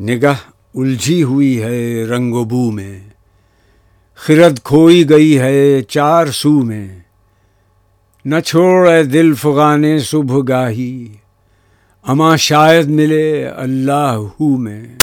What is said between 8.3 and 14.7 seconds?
چھوڑ اے دل فغان صبح گاہی اماں شاید ملے اللہ ہو